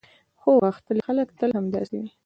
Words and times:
هو، 0.41 0.51
غښتلي 0.65 1.01
خلک 1.07 1.27
تل 1.39 1.51
همداسې 1.59 1.95
وي. 2.01 2.09